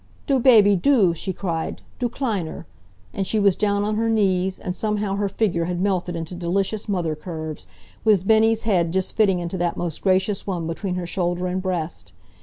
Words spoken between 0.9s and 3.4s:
she cried. "Du Kleiner! And she